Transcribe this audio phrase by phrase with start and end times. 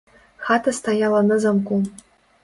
[0.45, 1.77] Хата стаяла на замку.